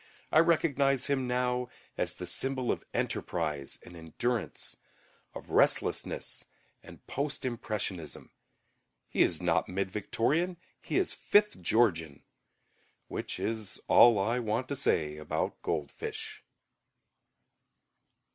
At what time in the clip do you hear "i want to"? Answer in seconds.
14.17-14.75